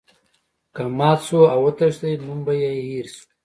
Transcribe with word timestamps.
که 0.75 0.83
مات 0.97 1.19
شو 1.27 1.39
او 1.53 1.59
وتښتیدی 1.65 2.23
نوم 2.25 2.39
به 2.45 2.53
یې 2.61 2.71
هیر 2.87 3.07
شو. 3.15 3.25